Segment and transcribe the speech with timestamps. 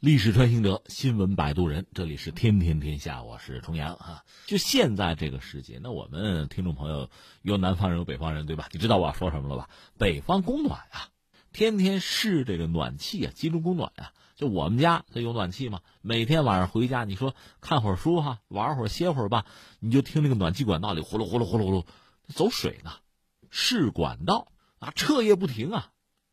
[0.00, 4.24] 历史穿行者，新闻摆渡人，这里是天天天下，我是重阳啊。
[4.46, 7.08] 就现在这个世界，那我们听众朋友
[7.40, 8.68] 有南方人有北方人，对吧？
[8.72, 9.70] 你知道我要说什么了吧？
[9.96, 11.08] 北方供暖啊，
[11.52, 14.12] 天天试这个暖气啊，集中供暖啊。
[14.36, 19.46] 就我们家它有暖气嘛，每天晚上回家，你说看会儿书哈，玩会儿歇会儿吧，
[19.80, 21.86] 你就听那个暖气管道里呼噜呼噜呼噜呼噜
[22.28, 22.92] 走水呢，
[23.48, 24.48] 试管道
[24.80, 25.92] 啊，彻夜不停啊。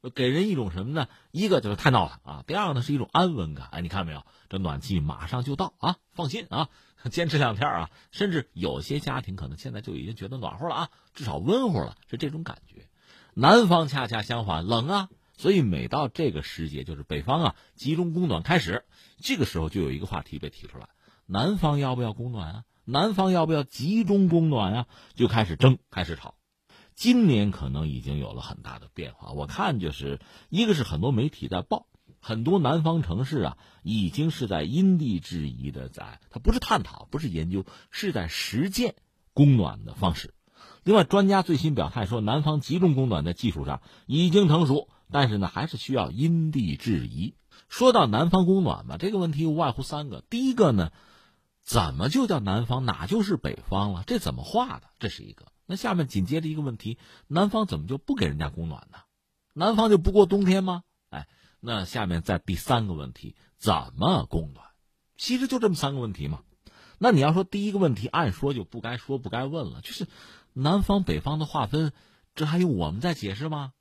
[0.09, 1.07] 给人一种什么呢？
[1.31, 3.67] 一个就是太闹腾啊，第二个呢是一种安稳感。
[3.71, 4.25] 哎，你看没有？
[4.49, 6.69] 这暖气马上就到啊，放心啊，
[7.11, 12.87] 坚持两天啊，甚至有些家庭可能现在就已经觉得暖和了啊，至少温乎了，是这种感觉。
[13.33, 15.09] 南方恰恰相反，冷啊。
[15.37, 18.85] 所以每到这个时节，就是北方啊集中供暖开始，
[19.19, 20.89] 这个时候就有一个话题被提出来：
[21.25, 22.63] 南方要不要供暖啊？
[22.85, 24.87] 南方要不要集中供暖啊？
[25.15, 26.35] 就开始争，开始吵。
[27.01, 30.19] 今年可能已经有了很大的变化，我看就是
[30.49, 31.87] 一个是很多媒体在报，
[32.19, 38.93] 很多南方城市啊，已经是在因地制宜的在，它不是探讨，不是研究，是在实践
[39.33, 40.35] 供暖的方式。
[40.83, 47.33] 另外，专家最新表态说，南方集中供暖在技术上已经成熟，但是呢，还是需要因地制宜。
[47.67, 50.91] 说到南方供暖吧，这个问题无外乎三个：第一个呢，
[51.63, 54.03] 怎么就叫南方，哪就是北方了？
[54.05, 54.83] 这怎么画的？
[54.99, 55.47] 这是一个。
[55.71, 58.97] 那下面紧接着一个问题：南方怎么就不给人家供暖呢？
[59.53, 60.83] 南方就不过冬天吗？
[61.11, 61.29] 哎，
[61.61, 64.65] 那下面再第三个问题：怎么供暖？
[65.15, 66.41] 其实就这么三个问题嘛。
[66.97, 70.07] 那你要说第一个问题，按说就不该说、不该问了，就是
[70.51, 71.93] 南方北方的划分，
[72.35, 73.71] 这还用我们再解释吗？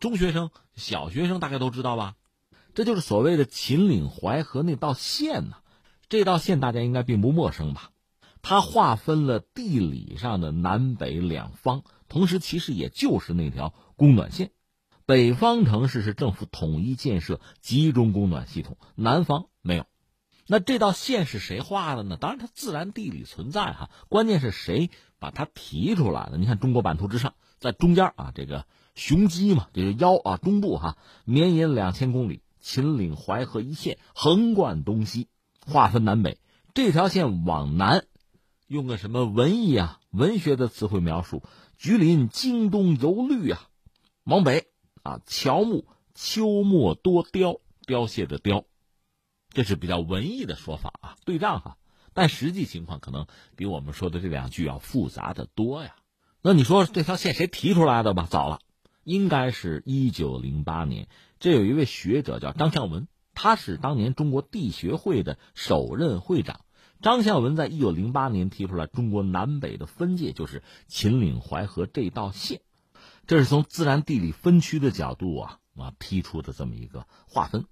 [0.00, 2.16] 中学生、小学生大概都知道吧？
[2.74, 5.58] 这就是所谓的秦岭淮河那道线呢。
[6.08, 7.92] 这道线大家应该并不陌生吧？
[8.42, 14.50] 它划分了地理上的南北两方，同时其实也就是那条供暖线。
[15.06, 19.86] 北方城市是政府统一建设集中供暖系统，南方没有。
[20.46, 22.16] 那这道线是谁画的呢？
[22.18, 26.38] 当然它自然地理存在哈，关键是谁把它提出来的？
[26.38, 35.28] 你看中国版图之上，在中间啊，这个雄鸡嘛，这个腰啊，中部哈，绵延两千公里，秦岭淮河一线横贯东西，
[35.66, 36.38] 划分南北。
[36.74, 38.04] 这条线往南。
[38.68, 41.42] 用个什么文艺啊、文学的词汇描述，
[41.78, 43.66] 橘林京东油绿啊，
[44.24, 44.66] 往北
[45.02, 48.64] 啊，乔木秋末多凋，凋谢的凋，
[49.54, 51.78] 这是比较文艺的说法啊，对仗哈。
[52.12, 55.96] 但实际情况可能比我们说的这两句要复杂的多呀。
[56.42, 58.26] 那你说这条线谁提出来的吧？
[58.30, 58.60] 早了，
[59.02, 61.08] 应该是一九零八年，
[61.40, 66.60] 这有一位学者叫张向文，他是当年中国地学会的首任会长。
[67.00, 72.60] 张孝文在一九零八年提出来，中国南北的分界就是秦岭淮河这道线，
[73.28, 77.66] 这是从自然地理分区的角度啊啊提出的这么一个划分。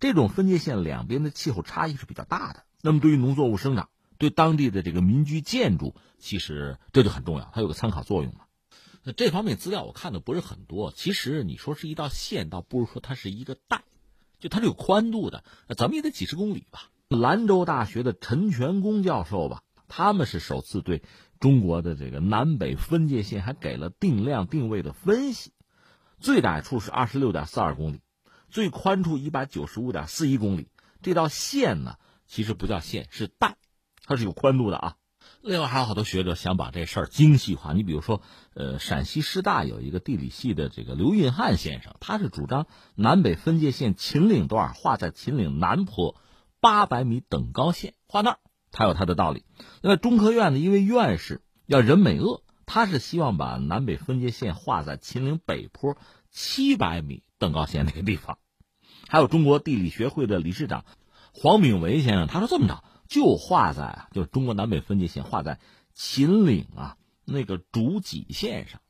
[0.00, 8.40] 这种分界线两边的气候差异是比较大的，那么对于农作物生长，对当地的这个民居建筑，其实这就很重要，它有个参考作用嘛。
[9.02, 13.82] 那这方面资料我看的不是很多，其实你说是一道线，倒不如说它是一个带，
[14.38, 15.42] 就它是有宽度的，
[15.74, 16.90] 咱们也得几十公里吧。
[17.08, 21.02] 兰州大学的陈全功教授吧，他们是首次对
[21.40, 25.52] 中国的这个南北分界线还给了定量定位的分析，
[26.20, 28.00] 最窄处是二十六点四二公里，
[28.50, 30.68] 最宽处一百九十五点四一公里。
[31.00, 31.94] 这道线呢，
[32.26, 33.56] 其实不叫线，是带，
[34.04, 34.96] 它是有宽度的啊。
[35.40, 38.20] 另外还有好多学者想把这事儿精细化，你比如说，
[38.52, 46.14] 呃，陕西师大有一个地理系的这个刘运汉先生，他是主张南北分界线秦岭段画在秦岭南坡。
[46.60, 48.38] 八百米等高线画那儿，
[48.70, 49.44] 他有他的道理。
[49.82, 55.96] 那中科院的一位院士叫任美鄂，他是希望把南北分界线画在秦岭北坡
[56.30, 58.38] 七百米等高线那个地方。
[59.08, 60.84] 还有中国地理学会的理事长
[61.32, 65.60] 黄炳维先生，他说这么着就画在，就是中国南北分界线画在
[65.94, 68.80] 秦岭啊那个主脊线上，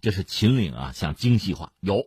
[0.00, 2.06] 这是秦岭啊想精细化有。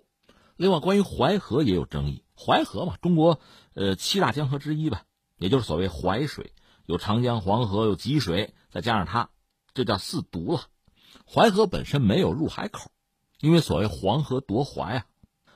[0.55, 3.39] 另外，关于淮河也有争议，淮河嘛，中国
[3.73, 5.03] 呃七大江河之一吧。
[5.39, 6.51] 也就是所谓淮水，
[6.87, 9.29] 有长江、黄河，有济水，再加上它，
[9.75, 10.63] 这叫四渎了。
[11.27, 12.89] 淮河本身没有入海口，
[13.39, 15.05] 因为所谓黄河夺淮啊，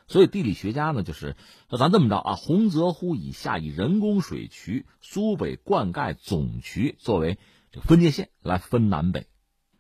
[0.08, 1.36] 所以地理学家呢，就是
[1.68, 7.40] 那咱这么着啊，洪泽湖以下以人工水渠、苏北灌溉总渠作为
[7.72, 9.26] 这个分界线来分南北。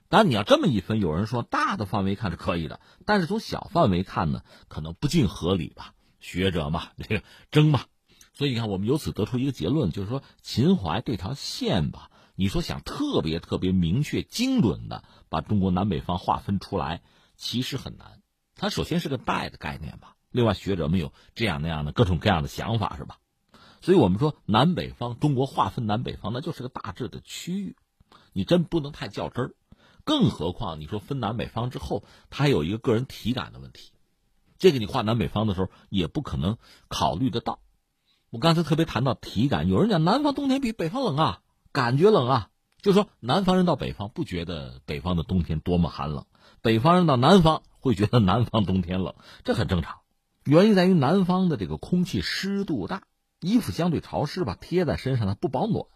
[0.10, 5.94] 当然，你要这么一分，有人说大的范围看是可以的，但是从小范围看呢，可能不尽合理吧？
[6.22, 7.82] 学者嘛，这个争嘛。
[8.34, 17.02] 所以你看，我们由此得出一个结论，就是说秦淮这条线吧，你说想特别特别明确、精准的把中国南北方划分出来，
[17.36, 18.22] 其实很难。
[18.56, 23.18] 它首先是个带的概念吧，另外学者们有这样那样的各种各样的想法，是吧？
[23.82, 27.76] 所以我们说南北方，中国划分南北方，那就是个大致的区域，
[28.32, 29.56] 你真不能太较真儿。
[30.04, 33.92] 更何况你说分南北方之后，它还有一个个人体感的问题，
[34.62, 37.58] 这个你画南北方的时候也不可能考虑得到。
[38.30, 41.42] 我刚才特别谈到体感，有人讲南方冬天比北方冷啊，
[41.72, 42.50] 感觉冷啊，
[42.80, 46.28] 就说南方人到北方不觉得北方的冬天多么寒冷，
[46.62, 49.98] 北方人到南方会觉得南方冬天冷，这很正常。
[50.44, 53.02] 原因在于南方的这个空气湿度大，
[53.40, 55.88] 衣服相对潮湿吧，贴在身上它不保暖。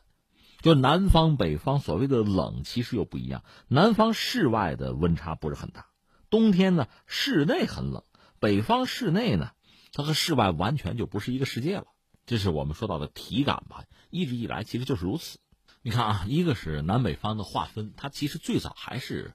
[0.64, 3.44] 就南方北方所谓的冷，其实又不一样。
[3.68, 5.86] 南方室外的温差不是很大，
[6.32, 8.02] 冬天呢室内很冷；
[8.40, 9.52] 北方室内呢，
[9.92, 11.86] 它和室外完全就不是一个世界了。
[12.26, 15.40] 这是我们说到的体感吧，一直以来其实就是如此。
[15.82, 19.34] 你看啊，一个是南北方的划分，它其实最早还是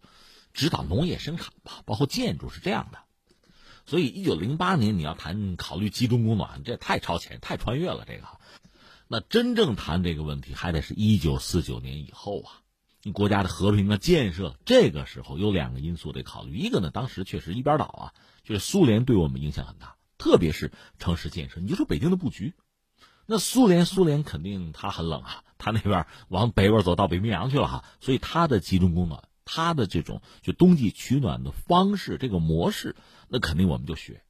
[0.53, 2.99] 指导农业生产吧，包括建筑是这样的。
[3.87, 8.05] 所以，一九零八年你要谈考虑集中供暖，这太超前、太穿越了。
[8.07, 8.27] 这个，
[9.09, 12.63] 那真正谈这个问题，还得是一九四九年以后啊。
[13.15, 16.57] 国家的和平的建设，这个时候有两个因素得考虑。
[16.57, 21.61] 一个呢，当时确实一边倒啊，就是苏联对我们影响很大，特别是城市建设。
[21.61, 22.55] 你就说北京的布局。
[23.27, 32.97] 那苏联，苏联肯定它很冷啊，它那边往北边走到北冰洋去了哈，所以它的集中供暖，它的这种就冬季取暖的方式，这个模式，
[33.29, 34.25] 那肯定我们就学，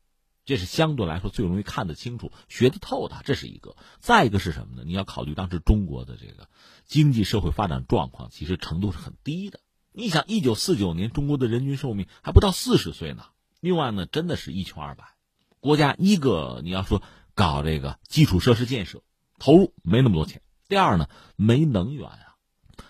[0.45, 3.75] 这是相对来说最容易看得清楚、学得透的，这是一个。
[4.01, 4.83] 再一个是什么呢？
[4.85, 6.49] 你要考虑当时中国的这个
[6.85, 9.61] 经济社会发展状况，其实程度是很低的。
[9.93, 13.25] 你想，一九四九年中国的人均寿命还不到四十岁呢，
[13.61, 15.05] 另外呢，真的是一穷二白，
[15.61, 17.03] 国家一个你要说。
[17.33, 19.03] 搞这个基础设施建设，
[19.39, 20.43] 投入没那么多钱。
[20.69, 22.37] 第二呢，没能源啊，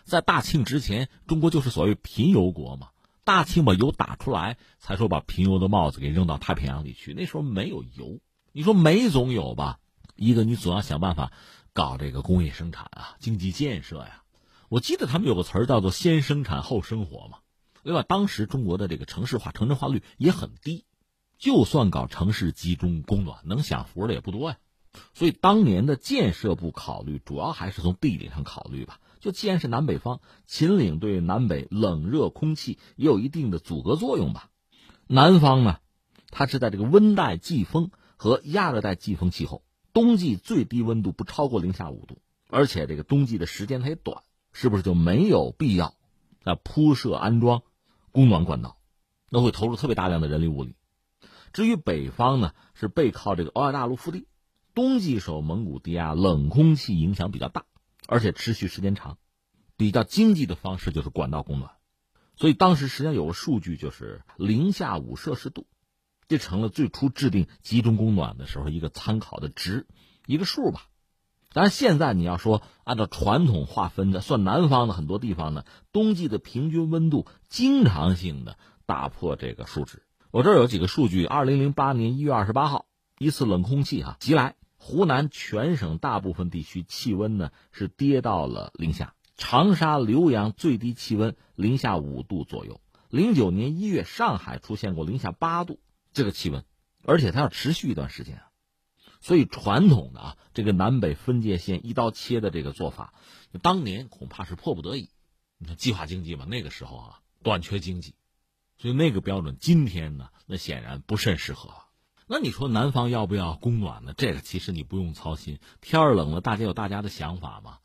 [0.03, 2.89] 在大庆之前，中国就是所谓贫油国嘛。
[3.23, 7.15] 大庆把油打出来，才说把贫油的帽子给扔到太平洋里去。
[7.15, 8.19] 那时候没有油，
[8.51, 9.79] 你说煤总有吧？
[10.17, 11.31] 一个你总要想办法
[11.73, 14.25] 搞这个工业生产啊，经济建设呀。
[14.69, 17.39] 我记得他们有个词儿叫做“先生产后生活”嘛，
[17.82, 18.03] 另外？
[18.03, 20.85] 当时中国的这个城市化、城镇化率也很低。
[21.38, 24.59] 就算搞城市集中供暖，能享福的也不多呀。
[25.15, 29.00] 所以当年的建设部考虑，主要还是从地理上考虑吧。
[29.21, 34.50] 就既然是南北方，秦岭对南北冷热空气也有一定的阻隔作用吧。
[35.06, 35.79] 南方呢，
[36.31, 39.62] 它是在这个温带季风和亚热带季风气候，
[39.93, 42.19] 冬季最低温度不超过零下五度，
[42.49, 44.23] 而且这个冬季的时间它也短，
[44.53, 45.94] 是不是就没有必要
[46.44, 47.62] 啊铺设安装
[48.12, 48.79] 供暖管道？
[49.31, 50.75] 那会投入特别大量的人力物力。
[51.53, 54.27] 至于北方呢，是背靠这个欧亚大陆腹地，
[54.75, 57.65] 冬季受蒙古低压冷空气影响比较大，
[58.07, 59.19] 而且持续时间长，
[59.77, 61.73] 比较经济的方式就是管道供暖。
[62.37, 65.67] 所以当时实际上有个数据，就是零下五摄氏度，
[66.27, 69.87] 这成了最初制定集中供暖的时候一个参考的值，
[70.27, 70.87] 一个数吧。
[71.52, 78.56] 当然现在你要说按照传统划分的，算南方的很多地方呢，冬季的平均温度经常性的
[78.87, 80.05] 打破这个数值。
[80.31, 82.87] 我这儿有几个数据：二零零八年一月二十八号，
[83.19, 92.81] 一次冷空气哈袭来，湖南全省大部分地区气温呢是跌到了零下，长沙、浏阳最低气温零下五度左右。
[93.08, 95.81] 零九年一月，上海出现过零下八度
[96.12, 96.64] 这个气温，
[97.05, 98.50] 而且它要持续一段时间啊。
[99.21, 103.15] 所以传统的啊这个南北分界线一刀切的这个做法，
[103.62, 105.11] 当年恐怕是迫不得已。
[105.59, 108.15] 你看计划经济嘛，那个时候啊短缺经济。
[108.79, 111.71] 所以那个标准今天呢，那显然不甚适合。
[112.27, 114.15] 那你说南方要不要供暖呢？
[114.17, 117.79] 这个其实你不用操心，天冷了，大家有大家的想法嘛。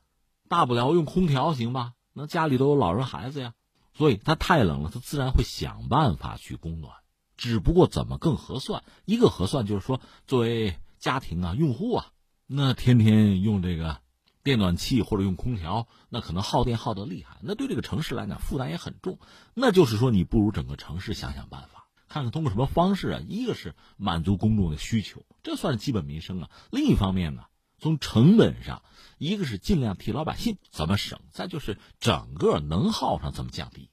[0.48, 1.96] 大不了用空调行吧？
[2.14, 3.54] 那家里都有老人孩子呀，
[3.94, 6.94] 所以他太冷了，他自然会想办法去供暖。
[7.36, 8.84] 只不过怎么更合算？
[9.04, 12.08] 一个合算就是说，作为家庭啊用户啊，
[12.48, 14.02] 那天天用这个。
[14.42, 19.18] 电暖气或者用空调，那可能耗电耗得厉害，那对这个城市来讲负担也很重。
[19.56, 23.22] 那就是说，你不如整个城市想想办法，看看通过什么方式啊？
[23.28, 26.52] 一个是满足公众的需求，这算是基本民生啊。
[26.72, 27.46] 另一方面呢，
[27.80, 28.84] 从成本上，
[29.18, 33.90] 一个是尽量替老百姓怎么省，再就是整个能耗上怎么降低。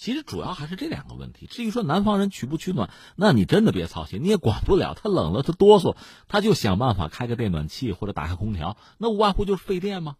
[0.00, 1.44] 其实主要还是这两个问题。
[1.44, 4.94] 至于说南方人取不取暖，那你真的别操心，你也管不了。
[4.94, 5.94] 他冷了，他哆嗦，
[6.26, 10.16] 他就想办法开个电暖气或者打开空调，那无外乎就是费电吗？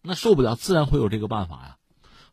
[0.00, 1.76] 那受不了，自然会有这个办法呀。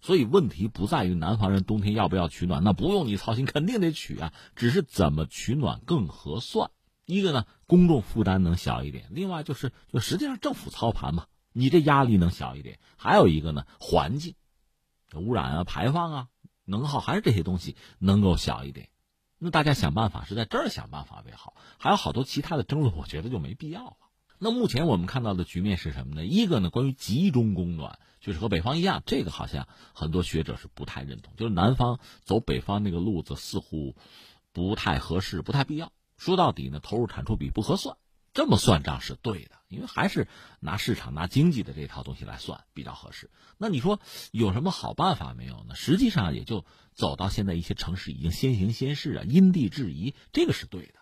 [0.02, 4.32] 所以问题不在于南方人冬天要不要取暖，那不用你操心，肯定得取啊。
[4.56, 6.70] 只是怎么取暖更合算。
[7.08, 12.78] 一个呢，公众负担能小一点；另外就是，就实际上政府操盘嘛，你这压力能小一点。
[12.98, 14.36] 还有一个呢，环境，
[15.16, 16.28] 污染啊，排放啊。
[16.66, 18.90] 能耗还是这些东西能够小一点，
[19.38, 23.94] 那大家想办法是在这儿想办法为好，还有好多其他的争论，我觉得就没必要了。
[24.40, 26.26] 那目前我们看到的局面是什么呢？
[26.26, 33.96] 一个呢，关于集中供暖，就是和北方一样，这个好像很多学者是不太认同，就是南方走北方那个路子似乎
[34.52, 35.92] 不太合适，不太必要。
[36.18, 37.98] 说到底呢，投入产出比不合算，
[38.34, 40.28] 这么算账是对的，因为还是
[40.60, 43.30] 拿市场、拿经济的这套东西来算比较合适。
[43.58, 44.00] 那你说
[44.32, 45.76] 有什么好办法没有呢？
[45.76, 50.96] 实际上也就走到现在，一些城市已经先行先试啊，因地制宜，这个是对的。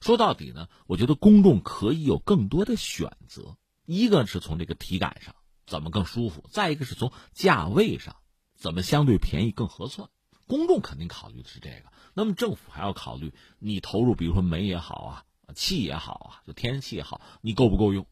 [0.00, 3.58] 说到底呢，我觉得公众可以有更多的选择。
[3.84, 5.34] 一个是从这个体感上
[5.66, 8.16] 怎么更舒服，再一个是从价位上
[8.54, 10.08] 怎么相对便宜更合算。
[10.46, 18.06] 公众肯定考虑的是这个，那么政府还要考虑你投入，比如说煤也好啊，气也好啊，就天然气也好，你够不够用？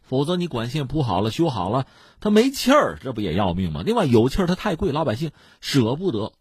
[0.00, 1.86] 否则你管线铺好了、修好了，
[2.20, 3.82] 它没气儿，这不也要命吗？
[3.84, 6.32] 另外有气儿它太贵，老百姓舍不得。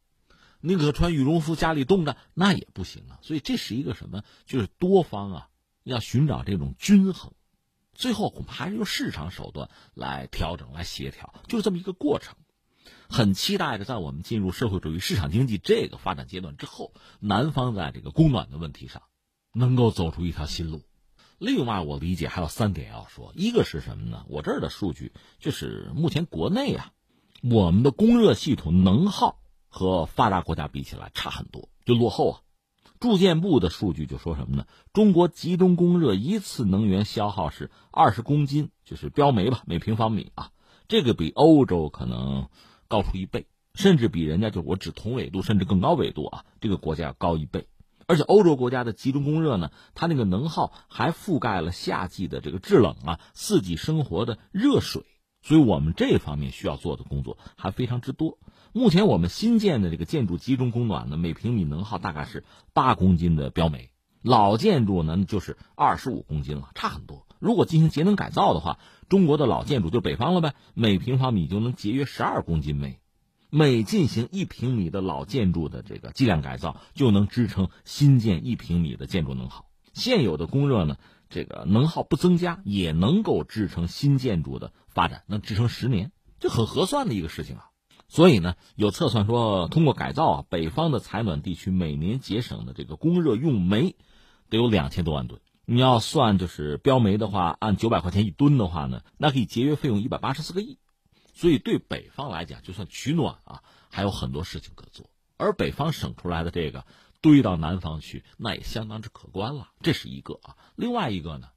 [0.60, 3.20] 宁可穿羽绒服家里冻着，那也不行啊。
[3.22, 4.24] 所以这是一个什么？
[4.46, 5.50] 就是多方啊，
[5.84, 7.32] 要寻找这种均衡，
[7.94, 12.36] 最后恐怕还是用市场手段来调整、来协调，就是这么一个过程。
[13.10, 19.02] 很期待着，在我们进入社会主义市场经济这个发展阶段之后，南方在这个供暖的问题上，
[19.54, 20.82] 能够走出一条新路。
[21.38, 24.26] 另外，我理解还有三点要说，一个是什么呢？
[24.30, 26.92] 我这儿的数据就是目前国内啊，
[27.42, 29.38] 我们的供热系统能耗。
[29.74, 32.42] 和发达国家比起来差很多，就落后啊。
[33.00, 34.68] 住建部的数据就说什么呢？
[34.92, 40.52] 中国集中供热一次能源消耗是二十公斤，就是标煤吧，每平方米啊。
[40.90, 42.50] 这个比欧洲可能
[42.90, 47.66] 高出一倍，甚至比人家就我指同纬度甚至更高纬度啊，这个国家要高一倍。
[48.12, 55.06] 而且欧洲国家的集中供热呢，它那个能耗还覆盖了夏季的这个制冷啊，四季生活的热水，
[55.42, 58.38] 所以我们这方面需要做的工作还非常之多。
[58.74, 63.92] 目前我们新建的这个建筑集中供暖呢，每平米能耗大概是八公斤的标煤，
[64.22, 67.26] 老建筑呢就是二十五公斤了，差很多。
[67.40, 68.78] 如果进行节能改造的话，
[69.08, 73.01] 中国的老建筑就北方了呗，每平方米就能节约十二公斤煤。
[73.54, 79.66] 每进行一平米的老建筑的这个计量改造，就能支撑新建一平米的建筑能耗。
[79.94, 80.96] 现有的供热呢，
[81.30, 87.66] 这个能耗不增加，也能够支撑新建筑的发展，能支撑十年，这很合算的一个事情啊。
[88.08, 93.98] 所以呢，有测算说，通过改造啊，北方的采暖地区每年节省的这个供热用煤，
[94.50, 95.42] 得有两千多万吨。
[95.66, 100.78] 你要算就是标煤的话，按九百块钱一吨的话呢，那可以节约费用一百八十四个亿。
[101.34, 105.10] 所以对北方来讲，就算取暖啊，还有很多事情可做。
[105.38, 106.86] 而北方省出来的这个
[107.22, 109.70] 堆到南方去，那也相当之可观了。
[109.82, 110.56] 这是一个啊。
[110.76, 111.50] 另外一个呢，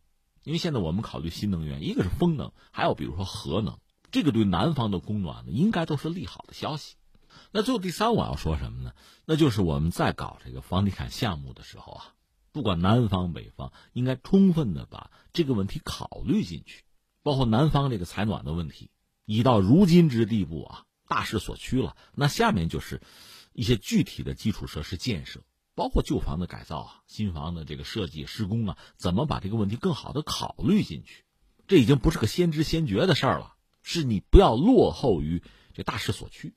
[0.43, 3.79] 因为现在我们考虑新能源，一个是风能，还有比如说核能。
[4.11, 6.97] 这个对南方的供暖呢，应该都是利好的消息。
[7.51, 8.93] 那最后第三，我要说什么呢？
[9.25, 12.15] 那就是我们在搞这个房地产项目的时候啊，
[12.53, 16.85] 不管南方北方，应该充分的把这个问题考虑进去，
[17.23, 18.91] 包括南方这个采暖的问题，
[19.25, 21.97] 已到如今之地步啊，大势所趋了。
[22.15, 23.01] 那下面就是
[23.53, 25.41] 一些具体的基础设施建设，
[25.75, 31.25] 包括旧房的改造啊，新房的这个设计施工啊，怎么把这个问题更好的考虑进去？
[31.67, 33.55] 这已经不是个先知先觉的事儿了。
[33.87, 35.43] 是你不要落后于
[35.75, 36.55] 这大势所趋。